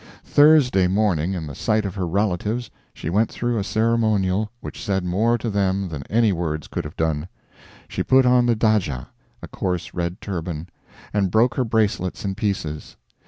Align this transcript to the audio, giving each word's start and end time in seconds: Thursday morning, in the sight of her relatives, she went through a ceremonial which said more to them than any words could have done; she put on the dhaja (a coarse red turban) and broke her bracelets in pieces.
Thursday 0.25 0.87
morning, 0.87 1.35
in 1.35 1.45
the 1.45 1.53
sight 1.53 1.85
of 1.85 1.93
her 1.93 2.07
relatives, 2.07 2.71
she 2.91 3.07
went 3.07 3.31
through 3.31 3.59
a 3.59 3.63
ceremonial 3.63 4.49
which 4.59 4.83
said 4.83 5.05
more 5.05 5.37
to 5.37 5.47
them 5.47 5.89
than 5.89 6.01
any 6.09 6.31
words 6.33 6.67
could 6.67 6.83
have 6.85 6.97
done; 6.97 7.27
she 7.87 8.01
put 8.01 8.25
on 8.25 8.47
the 8.47 8.55
dhaja 8.55 9.09
(a 9.43 9.47
coarse 9.47 9.93
red 9.93 10.19
turban) 10.19 10.67
and 11.13 11.29
broke 11.29 11.53
her 11.53 11.63
bracelets 11.63 12.25
in 12.25 12.33
pieces. 12.33 12.95